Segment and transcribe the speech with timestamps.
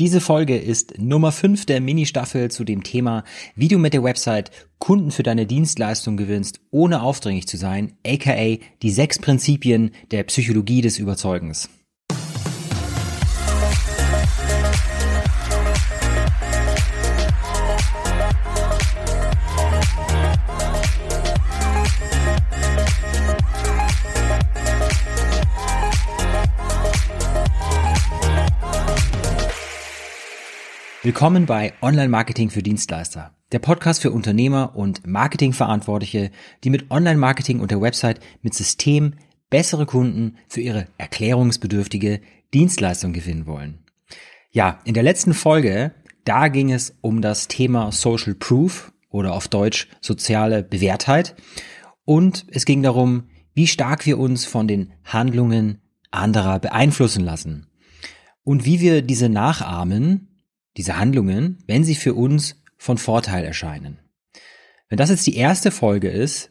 [0.00, 3.24] Diese Folge ist Nummer 5 der Mini-Staffel zu dem Thema,
[3.56, 8.58] wie du mit der Website Kunden für deine Dienstleistung gewinnst, ohne aufdringlich zu sein, aka
[8.80, 11.68] die sechs Prinzipien der Psychologie des Überzeugens.
[31.08, 36.30] Willkommen bei Online Marketing für Dienstleister, der Podcast für Unternehmer und Marketingverantwortliche,
[36.64, 39.14] die mit Online Marketing und der Website mit System
[39.48, 42.20] bessere Kunden für ihre erklärungsbedürftige
[42.52, 43.78] Dienstleistung gewinnen wollen.
[44.50, 45.94] Ja, in der letzten Folge,
[46.26, 51.36] da ging es um das Thema Social Proof oder auf Deutsch soziale Bewährtheit
[52.04, 55.80] und es ging darum, wie stark wir uns von den Handlungen
[56.10, 57.66] anderer beeinflussen lassen
[58.44, 60.27] und wie wir diese nachahmen
[60.78, 63.98] diese Handlungen, wenn sie für uns von Vorteil erscheinen.
[64.88, 66.50] Wenn das jetzt die erste Folge ist,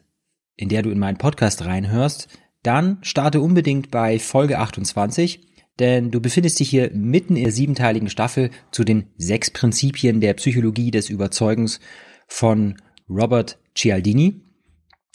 [0.54, 2.28] in der du in meinen Podcast reinhörst,
[2.62, 5.40] dann starte unbedingt bei Folge 28,
[5.78, 10.34] denn du befindest dich hier mitten in der siebenteiligen Staffel zu den sechs Prinzipien der
[10.34, 11.80] Psychologie des Überzeugens
[12.26, 12.76] von
[13.08, 14.42] Robert Cialdini.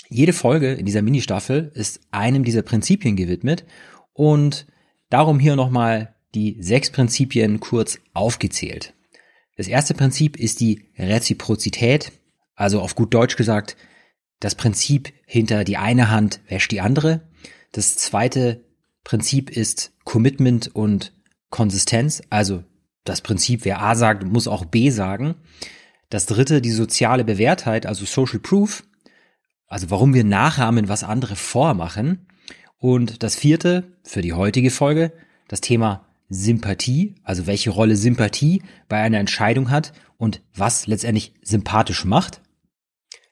[0.09, 3.64] Jede Folge in dieser Ministaffel ist einem dieser Prinzipien gewidmet
[4.14, 4.66] und
[5.09, 8.94] darum hier nochmal die sechs Prinzipien kurz aufgezählt.
[9.64, 12.11] Das erste Prinzip ist die Reziprozität,
[12.53, 13.78] also auf gut Deutsch gesagt,
[14.42, 17.22] das Prinzip hinter die eine Hand wäscht die andere.
[17.72, 18.66] Das zweite
[19.06, 21.14] Prinzip ist Commitment und
[21.50, 22.66] Konsistenz, also
[23.06, 25.36] das Prinzip, wer A sagt, muss auch B sagen.
[26.09, 28.84] Das dritte, die soziale Bewährtheit, also Social Proof,
[29.67, 32.28] also warum wir nachahmen, was andere vormachen.
[32.80, 35.14] Und das vierte, für die heutige Folge,
[35.47, 42.06] das Thema Sympathie, also welche Rolle Sympathie bei einer Entscheidung hat und was letztendlich sympathisch
[42.06, 42.42] macht.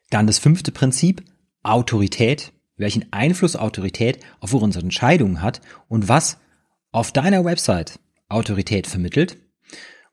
[0.09, 1.23] Dann das fünfte Prinzip,
[1.63, 6.39] Autorität, welchen Einfluss Autorität auf unsere Entscheidungen hat und was
[6.91, 9.37] auf deiner Website Autorität vermittelt.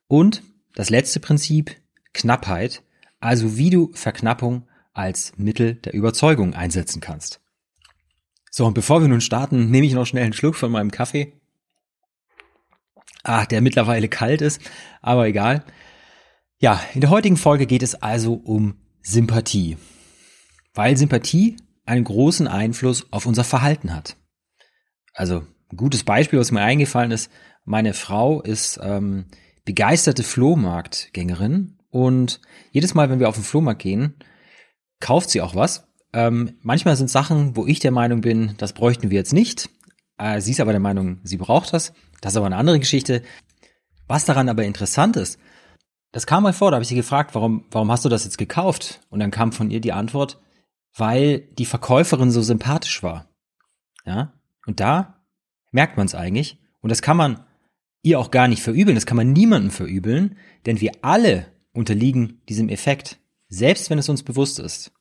[0.06, 0.42] Und
[0.74, 1.76] das letzte Prinzip,
[2.12, 2.82] Knappheit,
[3.20, 7.40] also wie du Verknappung als Mittel der Überzeugung einsetzen kannst.
[8.50, 11.37] So, und bevor wir nun starten, nehme ich noch schnell einen Schluck von meinem Kaffee
[13.24, 14.60] ah, der mittlerweile kalt ist,
[15.00, 15.64] aber egal.
[16.60, 19.76] Ja, in der heutigen Folge geht es also um Sympathie,
[20.74, 24.16] weil Sympathie einen großen Einfluss auf unser Verhalten hat.
[25.14, 27.30] Also ein gutes Beispiel, was mir eingefallen ist,
[27.64, 29.26] meine Frau ist ähm,
[29.64, 32.40] begeisterte Flohmarktgängerin und
[32.72, 34.14] jedes Mal, wenn wir auf den Flohmarkt gehen,
[35.00, 35.86] kauft sie auch was.
[36.12, 39.68] Ähm, manchmal sind Sachen, wo ich der Meinung bin, das bräuchten wir jetzt nicht.
[40.18, 41.92] Äh, sie ist aber der Meinung, sie braucht das.
[42.20, 43.22] Das ist aber eine andere Geschichte.
[44.06, 45.38] Was daran aber interessant ist,
[46.12, 48.38] das kam mal vor, da habe ich sie gefragt, warum, warum hast du das jetzt
[48.38, 49.00] gekauft?
[49.10, 50.40] Und dann kam von ihr die Antwort,
[50.96, 53.28] weil die Verkäuferin so sympathisch war.
[54.06, 54.32] Ja,
[54.66, 55.22] und da
[55.70, 56.58] merkt man es eigentlich.
[56.80, 57.44] Und das kann man
[58.02, 62.68] ihr auch gar nicht verübeln, das kann man niemandem verübeln, denn wir alle unterliegen diesem
[62.68, 63.18] Effekt,
[63.48, 64.92] selbst wenn es uns bewusst ist.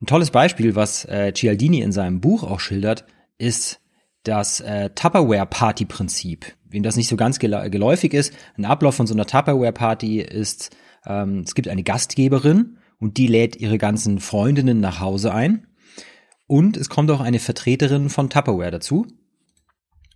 [0.00, 3.06] Ein tolles Beispiel, was äh, Cialdini in seinem Buch auch schildert,
[3.38, 3.80] ist
[4.24, 6.54] das äh, Tupperware-Party-Prinzip.
[6.68, 10.74] Wem das nicht so ganz geläufig ist, ein Ablauf von so einer Tupperware-Party ist,
[11.06, 15.66] ähm, es gibt eine Gastgeberin und die lädt ihre ganzen Freundinnen nach Hause ein.
[16.46, 19.06] Und es kommt auch eine Vertreterin von Tupperware dazu.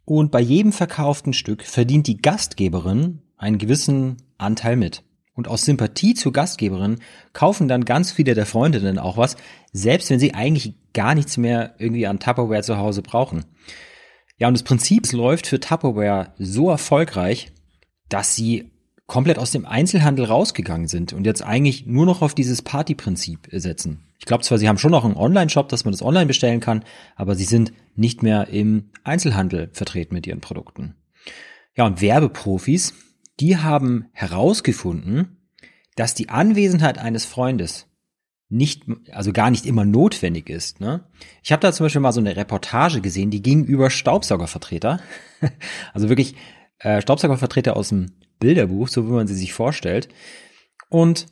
[0.04, 5.02] Und bei jedem verkauften Stück verdient die Gastgeberin einen gewissen Anteil mit.
[5.34, 7.00] Und aus Sympathie zur Gastgeberin
[7.32, 9.36] kaufen dann ganz viele der Freundinnen auch was,
[9.72, 13.44] selbst wenn sie eigentlich gar nichts mehr irgendwie an Tupperware zu Hause brauchen.
[14.38, 17.52] Ja, und das Prinzip läuft für Tupperware so erfolgreich,
[18.08, 18.70] dass sie
[19.06, 24.04] komplett aus dem Einzelhandel rausgegangen sind und jetzt eigentlich nur noch auf dieses Partyprinzip setzen.
[24.18, 26.84] Ich glaube zwar, sie haben schon noch einen Online-Shop, dass man das online bestellen kann,
[27.14, 30.96] aber sie sind nicht mehr im Einzelhandel vertreten mit ihren Produkten.
[31.76, 32.94] Ja, und Werbeprofis,
[33.38, 35.36] die haben herausgefunden,
[35.94, 37.86] dass die Anwesenheit eines Freundes
[38.48, 40.80] nicht, also gar nicht immer notwendig ist.
[40.80, 41.04] Ne?
[41.42, 45.00] Ich habe da zum Beispiel mal so eine Reportage gesehen, die ging über Staubsaugervertreter.
[45.92, 46.36] also wirklich
[46.78, 50.08] äh, Staubsaugervertreter aus dem Bilderbuch, so wie man sie sich vorstellt.
[50.88, 51.26] Und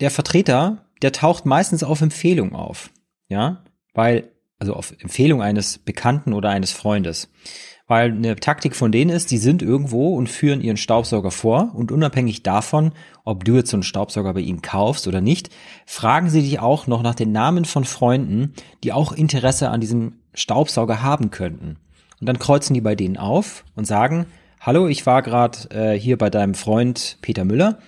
[0.00, 2.90] der Vertreter, der taucht meistens auf Empfehlung auf.
[3.28, 7.30] Ja, weil, also auf Empfehlung eines Bekannten oder eines Freundes.
[7.86, 11.92] Weil eine Taktik von denen ist, die sind irgendwo und führen ihren Staubsauger vor und
[11.92, 12.92] unabhängig davon,
[13.24, 15.50] ob du jetzt so einen Staubsauger bei ihnen kaufst oder nicht,
[15.84, 20.20] fragen sie dich auch noch nach den Namen von Freunden, die auch Interesse an diesem
[20.32, 21.76] Staubsauger haben könnten.
[22.20, 24.26] Und dann kreuzen die bei denen auf und sagen,
[24.60, 27.80] hallo, ich war gerade äh, hier bei deinem Freund Peter Müller.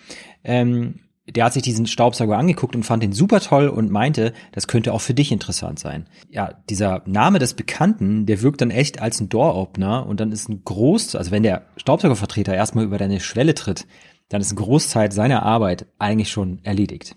[0.44, 4.69] Ähm, der hat sich diesen Staubsauger angeguckt und fand ihn super toll und meinte, das
[4.69, 6.06] könnte auch für dich interessant sein.
[6.31, 10.49] Ja, dieser Name des Bekannten, der wirkt dann echt als ein Door-Opener und dann ist
[10.49, 13.87] ein Groß, also wenn der Staubsaugervertreter erstmal über deine Schwelle tritt,
[14.28, 17.17] dann ist ein Großteil seiner Arbeit eigentlich schon erledigt.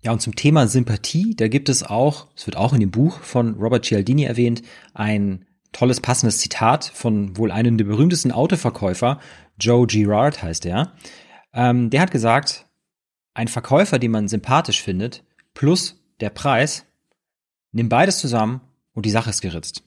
[0.00, 3.20] Ja, und zum Thema Sympathie, da gibt es auch, es wird auch in dem Buch
[3.20, 4.62] von Robert Cialdini erwähnt,
[4.94, 9.20] ein tolles passendes Zitat von wohl einem der berühmtesten Autoverkäufer,
[9.60, 10.92] Joe Girard heißt er.
[11.54, 12.66] Ähm, der hat gesagt,
[13.34, 15.24] ein Verkäufer, den man sympathisch findet,
[15.54, 16.84] plus der Preis,
[17.72, 18.60] nimm beides zusammen
[18.92, 19.82] und die Sache ist geritzt.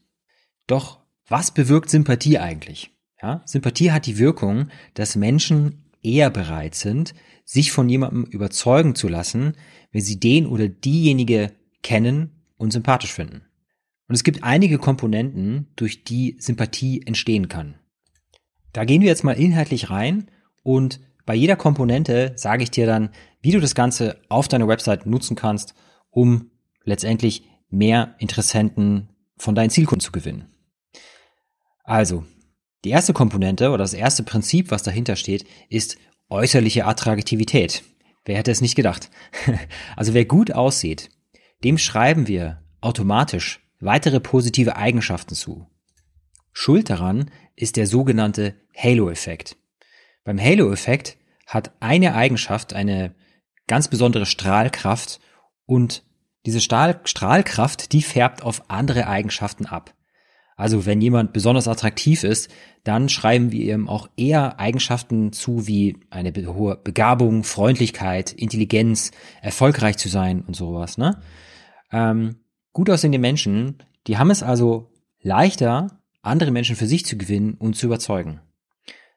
[0.68, 2.92] Doch was bewirkt Sympathie eigentlich?
[3.21, 9.07] Ja, Sympathie hat die Wirkung, dass Menschen eher bereit sind, sich von jemandem überzeugen zu
[9.07, 9.56] lassen,
[9.91, 11.51] wenn sie den oder diejenige
[11.81, 13.44] kennen und sympathisch finden.
[14.07, 17.75] Und es gibt einige Komponenten, durch die Sympathie entstehen kann.
[18.74, 20.30] Da gehen wir jetzt mal inhaltlich rein
[20.62, 23.10] und bei jeder Komponente sage ich dir dann,
[23.42, 25.74] wie du das Ganze auf deiner Website nutzen kannst,
[26.10, 26.51] um
[26.83, 30.48] letztendlich mehr Interessenten von deinen Zielkunden zu gewinnen.
[31.83, 32.25] Also,
[32.83, 35.98] die erste Komponente oder das erste Prinzip, was dahinter steht, ist
[36.30, 37.83] äußerliche Attraktivität.
[38.25, 39.10] Wer hätte es nicht gedacht?
[39.95, 41.10] Also wer gut aussieht,
[41.63, 45.68] dem schreiben wir automatisch weitere positive Eigenschaften zu.
[46.51, 49.57] Schuld daran ist der sogenannte Halo-Effekt.
[50.25, 51.18] Beim Halo-Effekt
[51.48, 53.16] hat eine Eigenschaft eine
[53.68, 55.19] ganz besondere Strahlkraft
[55.66, 56.04] und
[56.45, 59.94] diese Stahl Strahlkraft, die färbt auf andere Eigenschaften ab.
[60.57, 62.50] Also wenn jemand besonders attraktiv ist,
[62.83, 69.12] dann schreiben wir ihm auch eher Eigenschaften zu wie eine hohe Begabung, Freundlichkeit, Intelligenz,
[69.42, 70.98] erfolgreich zu sein und sowas.
[70.98, 71.19] Ne?
[71.92, 72.38] Ähm,
[72.74, 74.92] gut aussehende Menschen, die haben es also
[75.22, 78.39] leichter, andere Menschen für sich zu gewinnen und zu überzeugen.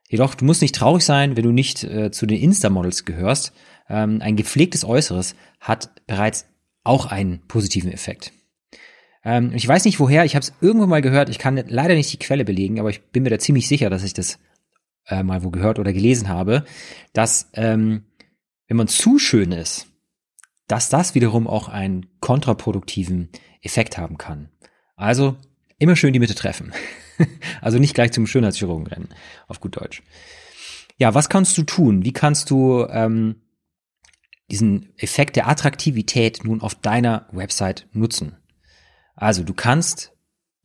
[0.08, 3.52] Jedoch, du musst nicht traurig sein, wenn du nicht äh, zu den Insta-Models gehörst.
[3.88, 6.46] Ähm, ein gepflegtes Äußeres hat bereits
[6.82, 8.32] auch einen positiven Effekt.
[9.22, 12.12] Ähm, ich weiß nicht woher, ich habe es irgendwo mal gehört, ich kann leider nicht
[12.12, 14.38] die Quelle belegen, aber ich bin mir da ziemlich sicher, dass ich das
[15.06, 16.64] äh, mal wo gehört oder gelesen habe,
[17.12, 18.04] dass ähm,
[18.66, 19.86] wenn man zu schön ist,
[20.66, 23.30] dass das wiederum auch einen kontraproduktiven
[23.62, 24.50] Effekt haben kann.
[24.96, 25.36] Also
[25.78, 26.72] immer schön die Mitte treffen.
[27.60, 29.08] also nicht gleich zum Schönheitschirurgen rennen,
[29.46, 30.02] auf gut Deutsch.
[30.98, 32.04] Ja, was kannst du tun?
[32.04, 33.36] Wie kannst du ähm,
[34.50, 38.36] diesen Effekt der Attraktivität nun auf deiner Website nutzen?
[39.14, 40.12] Also du kannst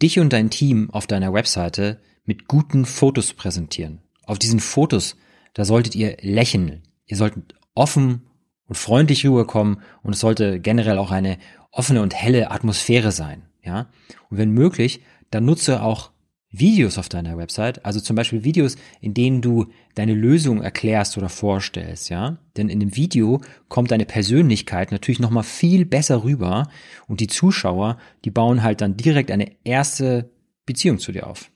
[0.01, 4.01] dich und dein Team auf deiner Webseite mit guten Fotos präsentieren.
[4.25, 5.17] Auf diesen Fotos,
[5.53, 6.83] da solltet ihr lächeln.
[7.05, 8.27] Ihr solltet offen
[8.65, 11.37] und freundlich rüberkommen und es sollte generell auch eine
[11.71, 13.43] offene und helle Atmosphäre sein.
[13.61, 13.89] Ja?
[14.29, 15.01] Und wenn möglich,
[15.31, 16.12] dann nutze auch
[16.55, 19.65] Videos auf deiner Website, also zum Beispiel Videos, in denen du
[19.95, 22.37] deine Lösung erklärst oder vorstellst, ja.
[22.55, 26.69] Denn in dem Video kommt deine Persönlichkeit natürlich nochmal viel besser rüber
[27.07, 30.29] und die Zuschauer, die bauen halt dann direkt eine erste
[30.67, 31.51] Beziehung zu dir auf.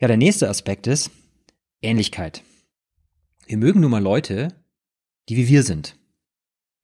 [0.00, 1.12] Ja, der nächste Aspekt ist
[1.80, 2.42] Ähnlichkeit.
[3.46, 4.48] Wir mögen nun mal Leute,
[5.28, 5.96] die wie wir sind.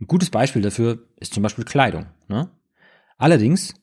[0.00, 2.06] Ein gutes Beispiel dafür ist zum Beispiel Kleidung.
[2.28, 2.48] Ne?
[3.18, 3.74] Allerdings,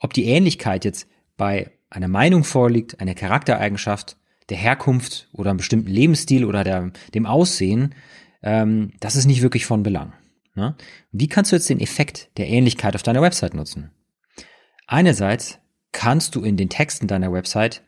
[0.00, 4.16] ob die Ähnlichkeit jetzt bei einer Meinung vorliegt, eine Charaktereigenschaft,
[4.48, 7.94] der Herkunft oder einem bestimmten Lebensstil oder der, dem Aussehen,
[8.42, 10.12] ähm, das ist nicht wirklich von Belang.
[10.54, 10.76] Ne?
[11.12, 13.90] Wie kannst du jetzt den Effekt der Ähnlichkeit auf deiner Website nutzen?
[14.86, 15.58] Einerseits
[15.92, 17.82] kannst du in den Texten deiner Website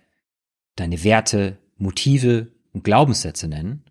[0.76, 3.84] deine Werte, Motive und Glaubenssätze nennen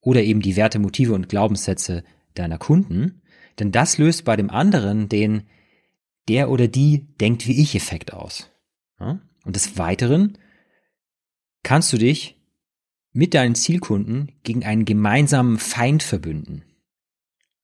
[0.00, 3.22] oder eben die Werte, Motive und Glaubenssätze deiner Kunden,
[3.58, 5.44] denn das löst bei dem anderen den
[6.28, 8.50] der oder die denkt wie ich Effekt aus.
[8.98, 9.20] Ja?
[9.44, 10.38] Und des Weiteren
[11.62, 12.40] kannst du dich
[13.12, 16.64] mit deinen Zielkunden gegen einen gemeinsamen Feind verbünden.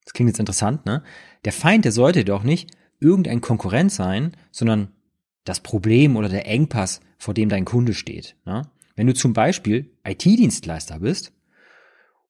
[0.05, 1.03] Das klingt jetzt interessant, ne?
[1.45, 2.71] Der Feind, der sollte doch nicht
[3.01, 4.93] irgendein Konkurrent sein, sondern
[5.45, 8.37] das Problem oder der Engpass, vor dem dein Kunde steht.
[8.45, 8.63] Ne?
[8.95, 11.33] Wenn du zum Beispiel IT-Dienstleister bist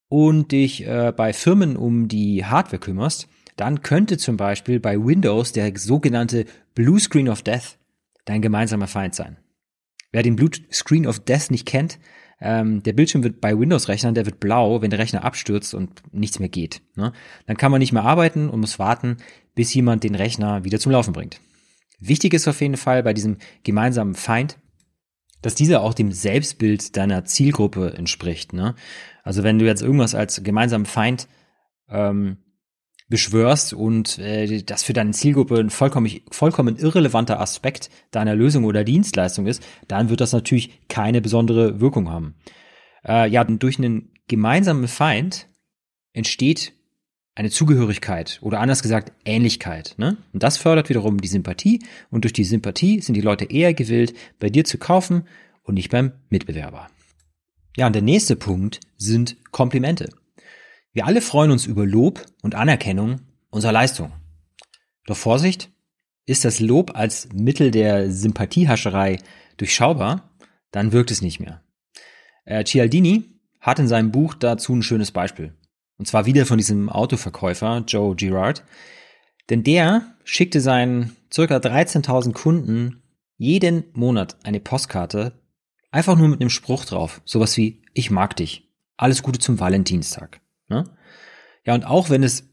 [0.09, 5.53] und dich äh, bei Firmen um die Hardware kümmerst, dann könnte zum Beispiel bei Windows
[5.53, 7.79] der sogenannte Blue Screen of Death
[8.25, 9.37] dein gemeinsamer Feind sein.
[10.13, 11.99] Wer den Blue Screen of Death nicht kennt,
[12.41, 16.39] ähm, der Bildschirm wird bei Windows-Rechnern, der wird blau, wenn der Rechner abstürzt und nichts
[16.39, 16.81] mehr geht.
[16.97, 17.13] Ne?
[17.47, 19.19] Dann kann man nicht mehr arbeiten und muss warten,
[19.55, 21.41] bis jemand den Rechner wieder zum Laufen bringt.
[21.99, 24.57] Wichtig ist auf jeden Fall bei diesem gemeinsamen Feind,
[25.43, 28.55] dass dieser auch dem Selbstbild deiner Zielgruppe entspricht.
[28.55, 28.75] Ne?
[29.23, 31.29] Also wenn du jetzt irgendwas als gemeinsamen Feind
[31.91, 32.39] ähm,
[33.11, 38.85] beschwörst und äh, das für deine Zielgruppe ein vollkommen, vollkommen irrelevanter Aspekt deiner Lösung oder
[38.85, 42.37] Dienstleistung ist, dann wird das natürlich keine besondere Wirkung haben.
[43.07, 45.49] Äh, ja, durch einen gemeinsamen Feind
[46.13, 46.73] entsteht
[47.35, 49.95] eine Zugehörigkeit oder anders gesagt Ähnlichkeit.
[49.99, 50.17] Ne?
[50.33, 54.15] Und das fördert wiederum die Sympathie und durch die Sympathie sind die Leute eher gewillt,
[54.39, 55.25] bei dir zu kaufen
[55.63, 56.89] und nicht beim Mitbewerber.
[57.77, 60.11] Ja, und der nächste Punkt sind Komplimente.
[60.93, 63.21] Wir alle freuen uns über Lob und Anerkennung
[63.51, 64.13] unserer Leistung.
[65.07, 65.71] Doch Vorsicht,
[66.27, 69.19] ist das Lob als Mittel der Sympathiehascherei
[69.57, 70.31] durchschaubar,
[70.71, 71.63] dann wirkt es nicht mehr.
[72.45, 73.25] Äh, Cialdini
[73.61, 75.55] hat in seinem Buch dazu ein schönes Beispiel.
[75.99, 78.65] Und zwar wieder von diesem Autoverkäufer Joe Girard.
[79.51, 83.03] Denn der schickte seinen circa 13.000 Kunden
[83.37, 85.33] jeden Monat eine Postkarte,
[85.91, 87.21] einfach nur mit einem Spruch drauf.
[87.25, 88.69] Sowas wie, ich mag dich.
[88.97, 90.40] Alles Gute zum Valentinstag.
[90.71, 90.85] Ne?
[91.67, 92.49] Ja, und auch wenn es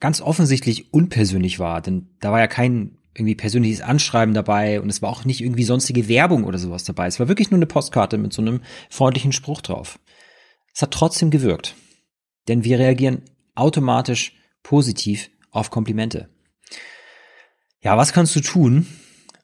[0.00, 5.00] ganz offensichtlich unpersönlich war, denn da war ja kein irgendwie persönliches Anschreiben dabei und es
[5.00, 7.06] war auch nicht irgendwie sonstige Werbung oder sowas dabei.
[7.06, 8.60] Es war wirklich nur eine Postkarte mit so einem
[8.90, 10.00] freundlichen Spruch drauf.
[10.74, 11.76] Es hat trotzdem gewirkt.
[12.48, 13.22] Denn wir reagieren
[13.54, 16.28] automatisch positiv auf Komplimente.
[17.80, 18.86] Ja, was kannst du tun?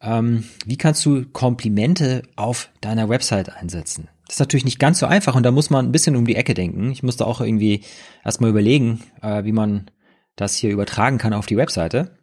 [0.03, 4.09] Ähm, wie kannst du Komplimente auf deiner Website einsetzen?
[4.31, 6.37] Das ist natürlich nicht ganz so einfach und da muss man ein bisschen um die
[6.37, 6.93] Ecke denken.
[6.93, 7.83] Ich musste auch irgendwie
[8.25, 9.91] erstmal überlegen, äh, wie man
[10.37, 12.17] das hier übertragen kann auf die Webseite.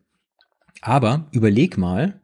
[0.82, 2.22] Aber überleg mal,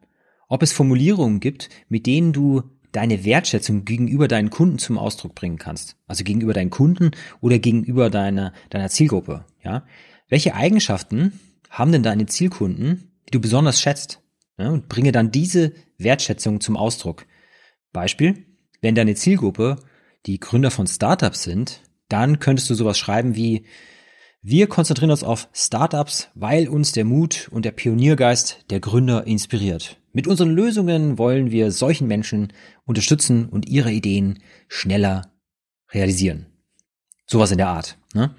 [0.48, 2.62] ob es Formulierungen gibt, mit denen du
[2.92, 5.98] deine Wertschätzung gegenüber deinen Kunden zum Ausdruck bringen kannst.
[6.06, 7.10] Also gegenüber deinen Kunden
[7.42, 9.44] oder gegenüber deiner, deiner Zielgruppe.
[9.62, 9.84] Ja?
[10.30, 11.38] Welche Eigenschaften
[11.68, 14.22] haben denn deine Zielkunden, die du besonders schätzt?
[14.56, 14.70] Ja?
[14.70, 17.26] Und bringe dann diese Wertschätzung zum Ausdruck.
[17.92, 18.46] Beispiel,
[18.84, 19.76] wenn deine Zielgruppe
[20.26, 23.64] die Gründer von Startups sind, dann könntest du sowas schreiben wie,
[24.42, 29.96] wir konzentrieren uns auf Startups, weil uns der Mut und der Pioniergeist der Gründer inspiriert.
[30.12, 32.52] Mit unseren Lösungen wollen wir solchen Menschen
[32.84, 35.32] unterstützen und ihre Ideen schneller
[35.90, 36.44] realisieren.
[37.26, 37.96] Sowas in der Art.
[38.12, 38.34] Ne?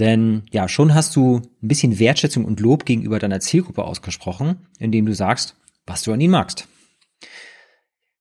[0.00, 5.06] Denn ja, schon hast du ein bisschen Wertschätzung und Lob gegenüber deiner Zielgruppe ausgesprochen, indem
[5.06, 5.54] du sagst,
[5.86, 6.66] was du an ihnen magst.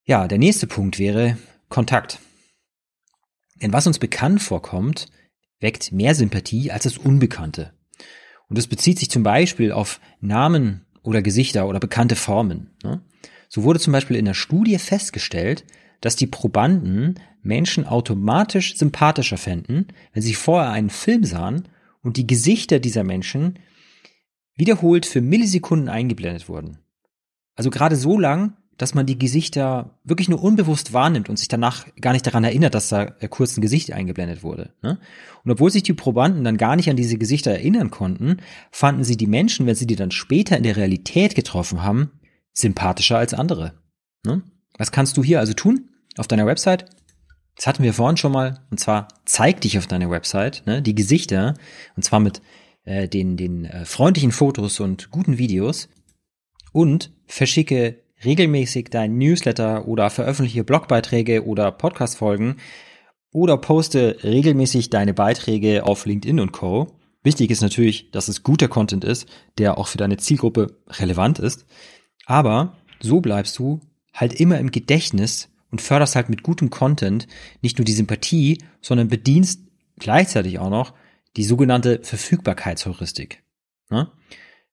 [0.10, 1.38] Ja, der nächste Punkt wäre
[1.68, 2.20] Kontakt.
[3.62, 5.08] Denn was uns bekannt vorkommt,
[5.60, 7.74] weckt mehr Sympathie als das Unbekannte.
[8.48, 12.72] Und das bezieht sich zum Beispiel auf Namen oder Gesichter oder bekannte Formen.
[12.84, 13.02] Ne?
[13.50, 15.66] So wurde zum Beispiel in der Studie festgestellt,
[16.00, 21.68] dass die Probanden Menschen automatisch sympathischer fänden, wenn sie vorher einen Film sahen
[22.02, 23.60] und die Gesichter dieser Menschen
[24.56, 26.80] wiederholt für Millisekunden eingeblendet wurden.
[27.56, 31.86] Also gerade so lang, dass man die Gesichter wirklich nur unbewusst wahrnimmt und sich danach
[32.00, 34.72] gar nicht daran erinnert, dass da kurz ein Gesicht eingeblendet wurde.
[34.84, 35.00] Ne?
[35.44, 38.38] Und obwohl sich die Probanden dann gar nicht an diese Gesichter erinnern konnten,
[38.72, 42.12] fanden sie die Menschen, wenn sie die dann später in der Realität getroffen haben,
[42.54, 43.74] sympathischer als andere.
[44.26, 44.44] Ne?
[44.78, 46.86] Was kannst du hier also tun auf deiner Website?
[47.56, 50.94] Das hatten wir vorhin schon mal, und zwar zeig dich auf deiner Website, ne, die
[50.94, 51.56] Gesichter,
[51.96, 52.42] und zwar mit
[52.84, 55.90] äh, den, den äh, freundlichen Fotos und guten Videos
[56.72, 62.58] und verschicke regelmäßig dein Newsletter oder veröffentliche Blogbeiträge oder Podcastfolgen
[63.32, 66.88] oder poste regelmäßig deine Beiträge auf LinkedIn und Co.
[67.24, 71.66] Wichtig ist natürlich, dass es guter Content ist, der auch für deine Zielgruppe relevant ist.
[72.26, 73.82] Aber so bleibst du
[74.14, 77.28] halt immer im Gedächtnis und förderst halt mit gutem Content
[77.62, 79.62] nicht nur die Sympathie, sondern bedienst
[80.00, 80.94] gleichzeitig auch noch
[81.36, 83.44] die sogenannte Verfügbarkeitsheuristik.
[83.90, 84.12] Ne?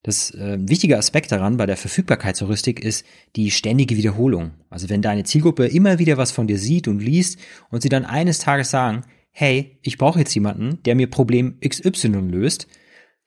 [0.04, 3.06] Das äh, wichtige Aspekt daran bei der Verfügbarkeitsheuristik ist
[3.36, 4.52] die ständige Wiederholung.
[4.68, 7.38] Also wenn deine Zielgruppe immer wieder was von dir sieht und liest
[7.70, 12.08] und sie dann eines Tages sagen, hey, ich brauche jetzt jemanden, der mir Problem XY
[12.28, 12.68] löst,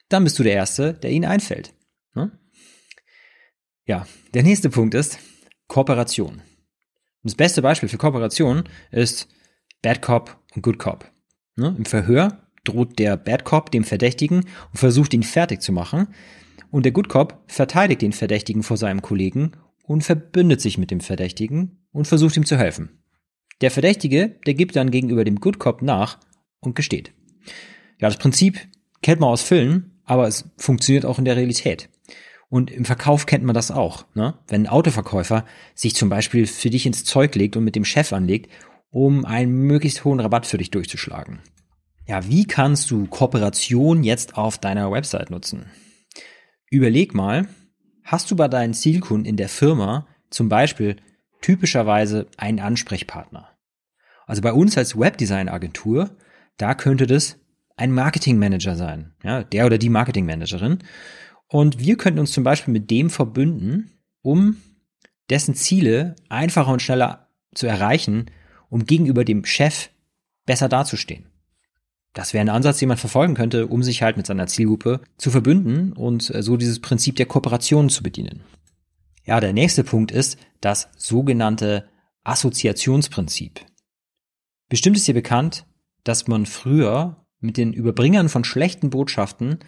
[0.10, 1.74] dann bist du der Erste, der ihnen einfällt.
[2.14, 2.32] Ne?
[3.88, 4.06] Ja,
[4.36, 5.18] der nächste Punkt ist
[5.68, 6.34] Kooperation.
[6.34, 6.42] Und
[7.24, 9.28] das beste Beispiel für Kooperation ist
[9.82, 11.12] Bad Cop und Good Cop.
[11.56, 11.74] Ne?
[11.76, 16.10] Im Verhör droht der Bad Cop dem Verdächtigen und versucht ihn fertig zu machen
[16.72, 19.52] und der Good Cop verteidigt den Verdächtigen vor seinem Kollegen
[19.84, 23.04] und verbündet sich mit dem Verdächtigen und versucht ihm zu helfen.
[23.62, 26.20] Der Verdächtige, der gibt dann gegenüber dem Good Cop nach
[26.60, 27.14] und gesteht.
[28.00, 28.60] Ja, das Prinzip
[29.02, 31.90] kennt man aus Filmen, aber es funktioniert auch in der Realität.
[32.50, 34.06] Und im Verkauf kennt man das auch.
[34.14, 34.36] Ne?
[34.48, 35.46] Wenn ein Autoverkäufer
[35.76, 38.52] sich zum Beispiel für dich ins Zeug legt und mit dem Chef anlegt,
[38.90, 41.40] um einen möglichst hohen Rabatt für dich durchzuschlagen.
[42.08, 45.66] Ja, wie kannst du Kooperation jetzt auf deiner Website nutzen?
[46.70, 47.48] Überleg mal,
[48.04, 50.98] hast du bei deinen Zielkunden in der Firma zum Beispiel
[51.42, 53.58] typischerweise einen Ansprechpartner?
[54.26, 56.18] Also bei uns als Webdesign-Agentur,
[56.58, 57.40] da könnte das
[57.78, 60.80] ein Marketingmanager sein, ja, der oder die Marketingmanagerin.
[61.48, 64.58] Und wir könnten uns zum Beispiel mit dem verbünden, um
[65.30, 68.26] dessen Ziele einfacher und schneller zu erreichen,
[68.70, 69.90] um gegenüber dem Chef
[70.46, 71.28] besser dazustehen.
[72.18, 75.30] Das wäre ein Ansatz, den man verfolgen könnte, um sich halt mit seiner Zielgruppe zu
[75.30, 78.42] verbünden und äh, so dieses Prinzip der Kooperation zu bedienen.
[79.24, 81.88] Ja, der nächste Punkt ist das sogenannte
[82.24, 83.64] Assoziationsprinzip.
[84.68, 85.68] Bestimmt ist dir bekannt,
[86.04, 89.60] dass man früher mit den Überbringern von schlechten Botschaften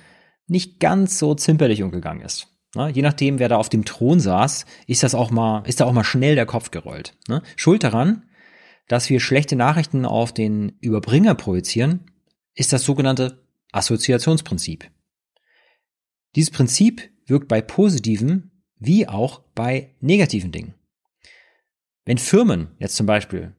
[0.48, 2.48] nicht ganz so zimperlich umgegangen ist.
[2.74, 5.86] Na, je nachdem, wer da auf dem Thron saß, ist das auch mal, ist da
[5.86, 7.16] auch mal schnell der Kopf gerollt.
[7.28, 7.44] Ne?
[7.58, 8.24] Schuld daran,
[8.88, 12.06] dass wir schlechte Nachrichten auf den Überbringer projizieren,
[12.56, 14.90] ist das sogenannte Assoziationsprinzip.
[16.36, 20.74] Dieses Prinzip wirkt bei positiven wie auch bei negativen Dingen.
[22.06, 23.56] Wenn Firmen jetzt zum Beispiel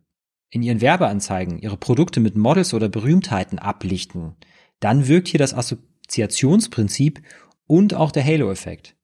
[0.51, 4.37] in ihren Werbeanzeigen ihre Produkte mit Models oder Berühmtheiten ablichten,
[4.81, 7.23] dann wirkt hier das Assoziationsprinzip
[7.67, 8.97] und auch der Halo-Effekt.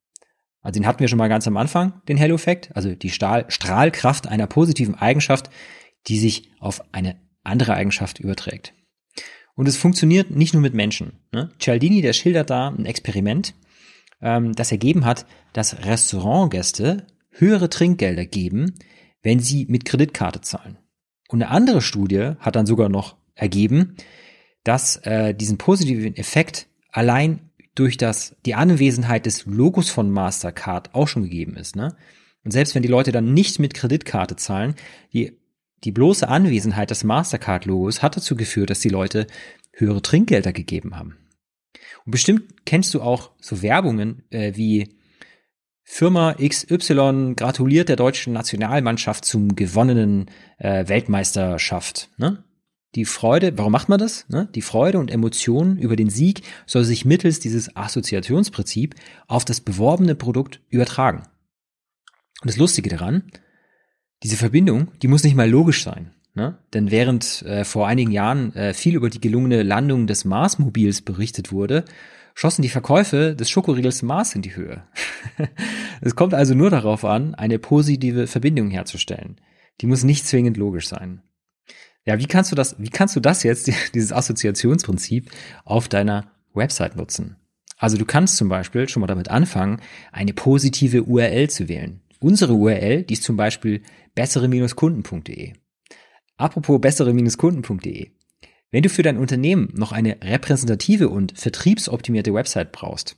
[0.63, 4.27] Also den hatten wir schon mal ganz am Anfang, den Halo-Effekt, also die Stahl Strahlkraft
[4.27, 5.51] einer positiven Eigenschaft,
[6.09, 8.75] die sich auf eine andere Eigenschaft überträgt.
[9.57, 11.13] Und es funktioniert nicht nur mit Menschen.
[11.33, 11.51] Ne?
[11.59, 13.55] Cialdini, der schildert da ein Experiment,
[14.21, 18.75] ähm, das ergeben hat, dass Restaurantgäste höhere Trinkgelder geben,
[19.23, 20.79] wenn sie mit Kreditkarte zahlen.
[21.29, 23.97] Und eine andere Studie hat dann sogar noch ergeben,
[24.63, 31.09] dass äh, diesen positiven Effekt allein durch das, die Anwesenheit des Logos von Mastercard auch
[31.09, 31.77] schon gegeben ist.
[31.77, 31.97] Ne?
[32.45, 34.75] Und selbst wenn die Leute dann nicht mit Kreditkarte zahlen,
[35.13, 35.39] die,
[35.85, 39.27] die bloße Anwesenheit des Mastercard-Logos hat dazu geführt, dass die Leute
[39.73, 41.17] höhere Trinkgelder gegeben haben.
[42.05, 44.97] Und bestimmt kennst du auch so Werbungen äh, wie
[45.89, 50.27] Firma XY gratuliert der deutschen Nationalmannschaft zum gewonnenen
[50.59, 52.11] äh, Weltmeisterschaft.
[52.17, 52.43] Ne?
[52.97, 54.29] Die Freude, warum macht man das?
[54.29, 54.49] Ne?
[54.55, 58.97] Die Freude und Emotionen über den Sieg soll sich mittels dieses Assoziationsprinzip
[59.29, 61.23] auf das beworbene Produkt übertragen.
[62.41, 63.31] Und das Lustige daran,
[64.23, 66.13] diese Verbindung, die muss nicht mal logisch sein.
[66.35, 66.59] Ne?
[66.75, 71.51] Denn während äh, vor einigen Jahren äh, viel über die gelungene Landung des Marsmobils berichtet
[71.51, 71.85] wurde,
[72.35, 74.85] schossen die Verkäufe des Schokoriegels Mars in die Höhe.
[76.03, 79.41] es kommt also nur darauf an, eine positive Verbindung herzustellen.
[79.81, 81.23] Die muss nicht zwingend logisch sein.
[82.05, 85.31] Ja, wie kannst du das, wie kannst du das jetzt, dieses Assoziationsprinzip
[85.65, 87.37] auf deiner Website nutzen?
[87.79, 89.81] Also du kannst zum Beispiel schon mal damit anfangen,
[90.13, 92.03] eine positive URL zu wählen.
[92.21, 93.83] Unsere URL, die ist zum Beispiel
[94.15, 95.53] bessere-kunden.de.
[96.37, 98.11] Apropos bessere-kunden.de.
[98.71, 103.17] Wenn du für dein Unternehmen noch eine repräsentative und vertriebsoptimierte Website brauchst,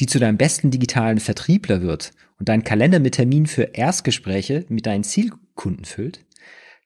[0.00, 4.86] die zu deinem besten digitalen Vertriebler wird und deinen Kalender mit Termin für Erstgespräche mit
[4.86, 6.24] deinen Zielkunden füllt,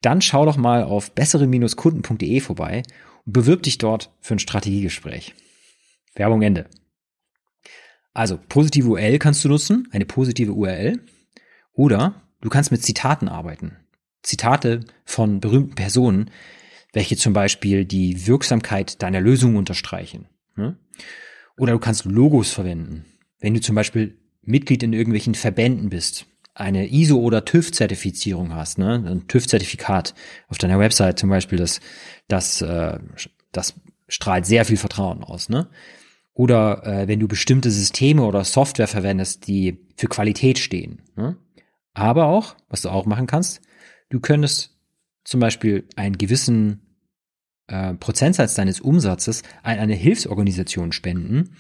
[0.02, 2.82] dann schau doch mal auf bessere-kunden.de vorbei
[3.26, 5.34] und bewirb dich dort für ein Strategiegespräch.
[6.14, 6.66] Werbung Ende.
[8.12, 11.00] Also, positive URL kannst du nutzen, eine positive URL,
[11.72, 13.76] oder du kannst mit Zitaten arbeiten.
[14.22, 16.30] Zitate von berühmten Personen,
[16.92, 20.26] welche zum Beispiel die Wirksamkeit deiner Lösung unterstreichen.
[20.56, 20.76] Ne?
[21.56, 23.04] Oder du kannst Logos verwenden.
[23.38, 29.02] Wenn du zum Beispiel Mitglied in irgendwelchen Verbänden bist, eine ISO- oder TÜV-Zertifizierung hast, ne?
[29.06, 30.14] ein TÜV-Zertifikat
[30.48, 31.80] auf deiner Website zum Beispiel, das,
[32.28, 32.98] das, äh,
[33.52, 33.74] das
[34.08, 35.48] strahlt sehr viel Vertrauen aus.
[35.48, 35.68] Ne?
[36.34, 41.02] Oder äh, wenn du bestimmte Systeme oder Software verwendest, die für Qualität stehen.
[41.16, 41.36] Ne?
[41.92, 43.60] Aber auch, was du auch machen kannst,
[44.10, 44.78] du könntest
[45.24, 46.96] zum Beispiel einen gewissen
[47.66, 51.56] äh, Prozentsatz deines Umsatzes an eine Hilfsorganisation spenden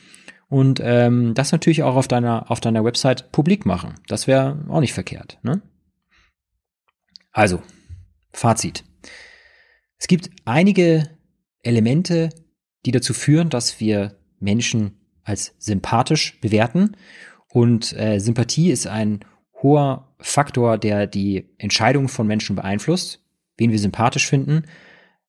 [0.48, 3.94] und ähm, das natürlich auch auf deiner, auf deiner Website publik machen.
[4.08, 5.38] Das wäre auch nicht verkehrt.
[5.42, 5.62] Ne?
[7.30, 7.62] Also,
[8.32, 8.84] Fazit.
[9.98, 11.08] Es gibt einige
[11.62, 12.30] Elemente,
[12.84, 16.96] die dazu führen, dass wir Menschen als sympathisch bewerten.
[17.52, 19.20] Und äh, Sympathie ist ein
[19.62, 23.20] hoher Faktor, der die Entscheidung von Menschen beeinflusst
[23.60, 24.64] wen wir sympathisch finden.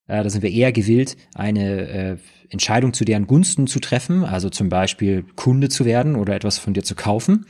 [0.08, 2.16] Äh, da sind wir eher gewillt, eine äh,
[2.48, 6.74] Entscheidung zu deren Gunsten zu treffen, also zum Beispiel Kunde zu werden oder etwas von
[6.74, 7.46] dir zu kaufen.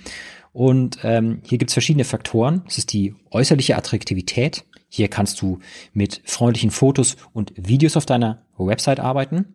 [0.52, 2.62] Und ähm, hier gibt es verschiedene Faktoren.
[2.68, 4.66] Es ist die äußerliche Attraktivität.
[4.88, 5.60] Hier kannst du
[5.94, 9.54] mit freundlichen Fotos und Videos auf deiner Website arbeiten.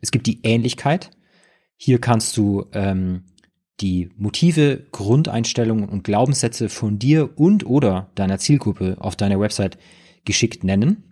[0.00, 1.10] Es gibt die Ähnlichkeit.
[1.76, 3.24] Hier kannst du ähm,
[3.80, 9.78] die Motive, Grundeinstellungen und Glaubenssätze von dir und oder deiner Zielgruppe auf deiner Website
[10.24, 11.04] geschickt nennen.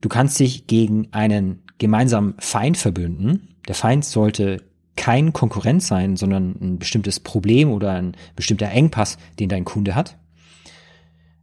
[0.00, 3.56] Du kannst dich gegen einen gemeinsamen Feind verbünden.
[3.68, 4.62] Der Feind sollte
[4.96, 10.18] kein Konkurrent sein, sondern ein bestimmtes Problem oder ein bestimmter Engpass, den dein Kunde hat.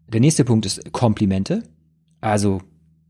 [0.08, 1.64] Der nächste Punkt ist Komplimente.
[2.22, 2.62] Also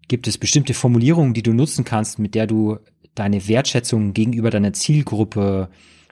[0.08, 2.78] gibt es bestimmte Formulierungen, die du nutzen kannst, mit der du
[3.16, 5.70] deine Wertschätzung gegenüber deiner Zielgruppe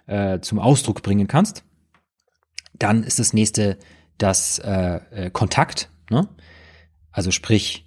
[0.07, 1.63] äh, zum Ausdruck bringen kannst.
[2.73, 3.77] Dann ist das nächste
[4.17, 5.89] das äh, äh, Kontakt.
[6.09, 6.27] Ne?
[7.11, 7.85] Also sprich,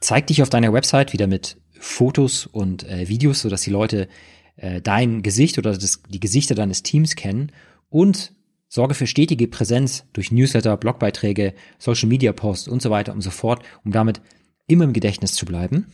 [0.00, 4.08] zeig dich auf deiner Website wieder mit Fotos und äh, Videos, sodass die Leute
[4.56, 7.52] äh, dein Gesicht oder das, die Gesichter deines Teams kennen
[7.88, 8.32] und
[8.68, 13.30] sorge für stetige Präsenz durch Newsletter, Blogbeiträge, Social Media Posts und so weiter und so
[13.30, 14.20] fort, um damit
[14.66, 15.86] immer im Gedächtnis zu bleiben.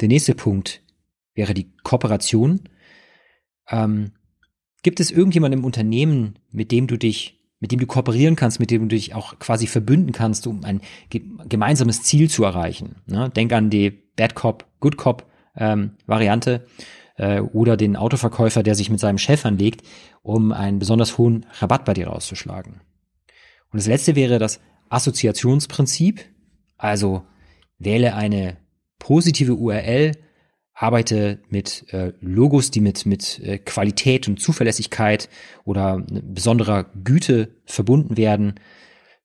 [0.00, 0.82] Der nächste Punkt
[1.34, 2.60] wäre die Kooperation.
[3.68, 4.12] Ähm,
[4.82, 8.70] gibt es irgendjemanden im Unternehmen, mit dem du dich mit dem du kooperieren kannst, mit
[8.70, 12.96] dem du dich auch quasi verbünden kannst, um ein gemeinsames Ziel zu erreichen.
[13.06, 13.30] Ne?
[13.30, 16.66] Denk an die Bad Cop, Good Cop ähm, Variante
[17.16, 19.82] äh, oder den Autoverkäufer, der sich mit seinem Chef anlegt,
[20.22, 22.80] um einen besonders hohen Rabatt bei dir rauszuschlagen.
[23.72, 24.60] Und das letzte wäre das
[24.90, 26.24] Assoziationsprinzip,
[26.76, 27.22] also
[27.78, 28.58] wähle eine
[28.98, 30.12] positive URL,
[30.76, 35.30] arbeite mit äh, Logos, die mit, mit äh, Qualität und Zuverlässigkeit
[35.64, 38.60] oder besonderer Güte verbunden werden.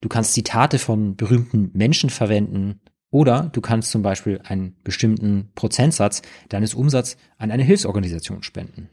[0.00, 6.22] Du kannst Zitate von berühmten Menschen verwenden oder du kannst zum Beispiel einen bestimmten Prozentsatz
[6.48, 8.88] deines Umsatzes an eine Hilfsorganisation spenden.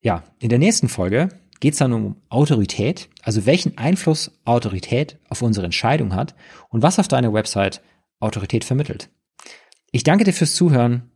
[0.00, 5.42] Ja, in der nächsten Folge geht es dann um Autorität, also welchen Einfluss Autorität auf
[5.42, 6.36] unsere Entscheidung hat
[6.68, 7.82] und was auf deiner Website
[8.20, 9.10] Autorität vermittelt.
[9.90, 11.10] Ich danke dir fürs Zuhören